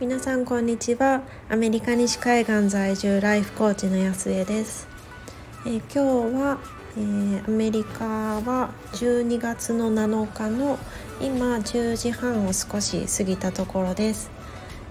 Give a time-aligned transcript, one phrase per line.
[0.00, 1.20] 皆さんこんにちは。
[1.50, 4.88] アメリカ西海岸在住ライフコーチの安江です、
[5.66, 6.58] えー、今日は、
[6.96, 10.78] えー、アメリカは12月の7日の
[11.20, 14.30] 今10時半を少し過ぎたところです、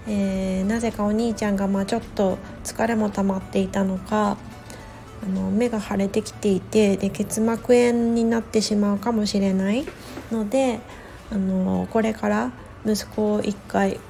[0.06, 4.36] えー、なぜかお兄ちゃんがまあちょっと疲れも溜まっていたのか
[5.22, 9.84] あの目が腫れてきていてで結膜炎になってしまうかもしれない
[10.30, 10.80] ので
[11.30, 12.52] あのこれから
[12.86, 14.00] 息子を1回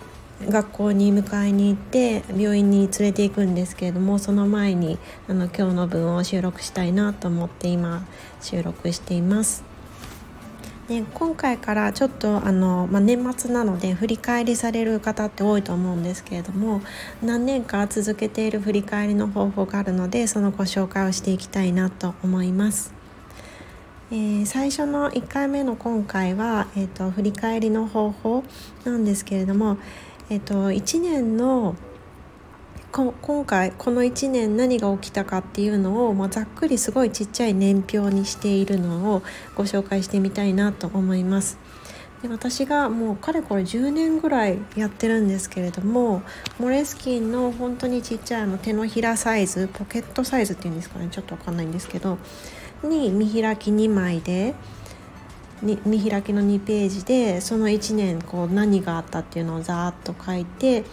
[0.48, 8.06] 学校に迎えに行って病院に連れていくんですけれどもその前にあの今日の分を収録したいなと思って今
[8.40, 9.69] 収録しています。
[10.90, 16.82] で今回からちょっとあの、まあ、年末なので振り返りされる方って多いと思うんですけれども
[17.22, 22.92] 何年か続けている振り返りの方法があるのでそのご紹介をしていきたいなと思います。
[24.10, 28.42] えー、最初の1回目の今回は、えーと振り返りの方法
[28.82, 29.78] なんですけれども
[30.30, 31.74] えっと、1年の
[32.92, 39.22] 今回この1年何が起きたかっていうのを、まあ、ざっくりすごいちっちゃい年表にしているのを
[39.54, 41.56] ご紹介してみたいなと思います。
[42.22, 46.22] で私がもうかれこれ10年ぐらいやってるんですけれども
[46.58, 52.18] モレスキンの本当にちっちゃいあの手のひらサイズポケットサイズっていうんですかねちょっと分かんないんですけど
[52.82, 54.54] に見開き2枚で
[55.62, 60.84] 見開きの2ページでその1年こう何があったっていうのをざーっと書いて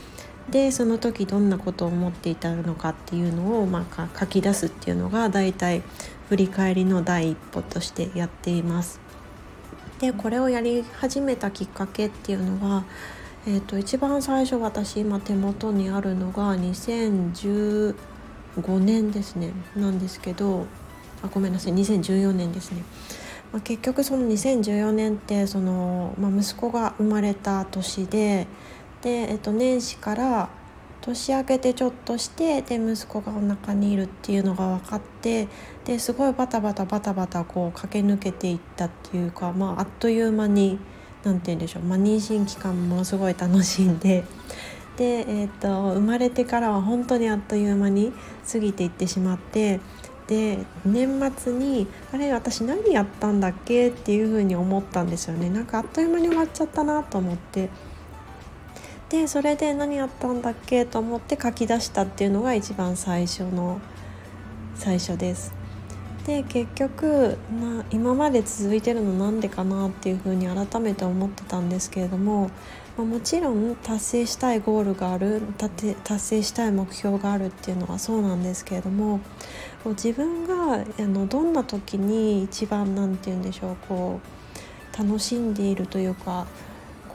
[0.50, 5.84] でその時どんなことを思っていたのかっていうのを、まあ、書き出すっていうのが大体
[6.30, 9.00] 振り返りの第一歩としてやっています。
[10.00, 12.86] でこれをやり始めたきっかけっていうのは、
[13.48, 17.96] えーと、一番最初私今手元にあるのが2015
[18.80, 20.68] 年ですねなんですけど
[21.24, 22.84] あごめんなさい2014年ですね。
[23.52, 28.46] まあ、結局その2014年ってその、まあ、息子が生まれた年で
[29.02, 30.50] で、えっと、年始から
[31.02, 35.48] 年明けてちょっとしてで息子がお腹にいるっていうのが分かって
[35.86, 40.80] ですごいバタバタバタバタこう駆け抜けていったっていうか、まあ、あっという間に
[41.24, 44.24] 何て言うんでしょう、まあ、妊娠期間もすごい楽しんで。
[44.98, 48.12] で、えーと生まれてからは本当にあっという間に
[48.52, 49.80] 過ぎていってしまって
[50.28, 57.70] で年末にあれ私何やったんだっけっていうふうに思ったんですよねなんかあっという間に終わっちゃったなと思って
[59.10, 63.80] でそれで何やったんだっけと思って書き出したっていうのが一番最初の
[64.76, 65.54] 最初です。
[66.26, 72.52] で結局、ま、今まで続いてるのなんでかなっていうふうに改めて思ってたんですけれども、
[72.98, 79.22] ま、もちろん達成したいゴールがある達成したい目標があるっていうのはそうなんですけれども
[79.86, 84.20] 自分があのどんな時に一番何て言うんでしょうこ
[84.94, 86.46] う楽しんでいるというか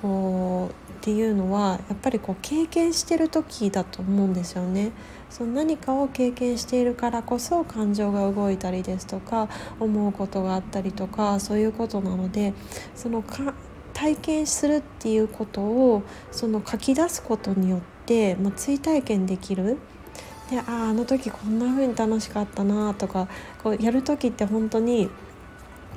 [0.03, 4.91] こうっていうのはやっぱりこう経験してる時だと思うんですよね。
[5.31, 9.49] その何かを経験しているからこそ感情が動いたりですとか
[9.81, 12.53] 思うことがあったりとかそういうことなので
[12.95, 13.55] そのか
[13.95, 19.79] 体験するっていうことをその書き出すことによって、まあ、追体験できる。
[20.51, 23.29] であああの時こんな風に楽しかったなとか
[23.63, 25.09] こうやる時って本当に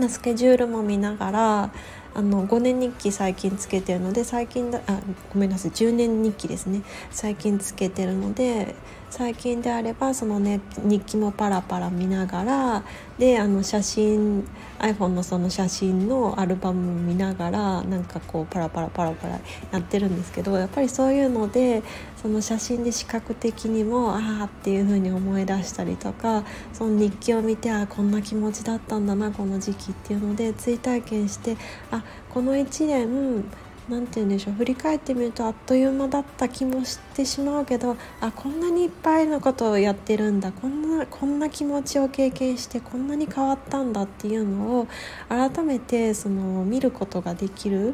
[0.09, 1.71] スケジュールも見ながら
[2.13, 5.01] あの5年日記最近つけてるので最近だあ
[5.33, 6.81] ごめんなさい10年日記ですね。
[7.11, 8.75] 最近つけてるので
[9.17, 12.83] 最近であればそのね日記もパラパラ見ながら
[13.17, 14.45] であの写真
[14.79, 19.39] iPhone のその写真のアルバム見ながらなんかこうパラパラパラパラ
[19.71, 21.81] やってるんですけどやっぱりそういうので
[22.21, 26.43] その写真で視覚的にもああっていう風に思い出したりとか
[26.73, 31.55] その日記を見てあこんな気持ちだったんだなこの時期っていうので追体験して
[31.89, 33.45] あこの1年
[33.87, 44.87] 何て言うんでしょう振り返ってみるとあっという間だった気もしてしまうけどあこんなにいっぱいのことをやってるんだこんなこんな気持ちを経験してこんなに変わったんだっていうのを
[45.29, 47.93] 改めてその見ることができる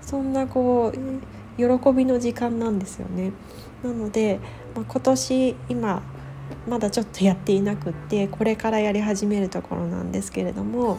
[0.00, 0.98] そんなこう
[1.56, 3.32] 喜びの時間なんですよね。
[3.82, 4.40] なので、
[4.74, 6.02] まあ、今年今
[6.68, 10.98] まだちょっとやっていなくってこれからやり始めるところなんですけれども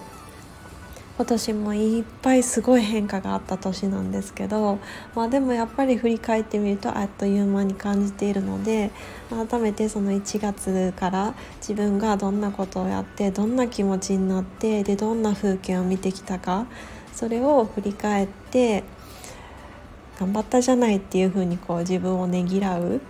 [1.17, 4.79] 今年もいっぱいすごい変化があった年なんですけど、
[5.13, 8.91] まあ、でもやっぱり振り返ってみるとあっという間に感じているので
[9.29, 16.65] 改めてその1月から自分がどんなことをやってどんな気持ちになってでどんな風景を見てきたか
[17.13, 18.83] それを振り返って
[20.19, 23.01] 頑張ったじゃないっていうふうにこう自分をねぎらう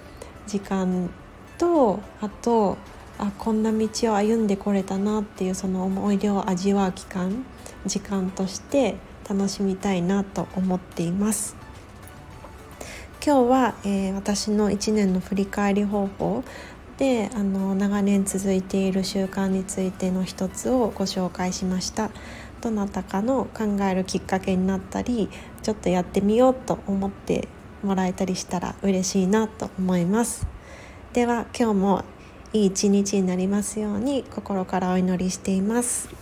[0.47, 1.09] 時間
[1.57, 2.77] とあと
[3.19, 7.45] あこんな道を歩んでこれたなっていうその思い出を味わう期間
[7.85, 8.95] 時間として
[9.29, 11.55] 楽しみたいなと思っています。
[13.23, 16.43] 今日は、えー、私の1年の振り返り方法
[16.97, 22.09] であの長年続いている習慣についての一つをご紹介しました
[22.61, 25.29] どなたかの考えるきっかけになったり
[25.61, 27.47] ちょっとやってみようと思って
[27.83, 30.47] もらえたりしたら嬉しいなと思います
[31.13, 32.05] では今日も
[32.53, 36.20] いい一日になりますように心からお祈りしています。